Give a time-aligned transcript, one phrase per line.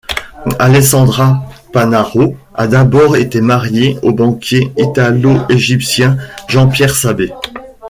[0.57, 7.29] Alessandra Panaro a d'abord été mariée au banquier italo-égyptien Jean-Pierre Sabet.